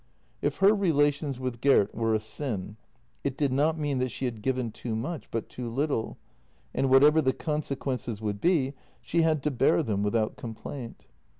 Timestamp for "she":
4.09-4.25, 9.03-9.21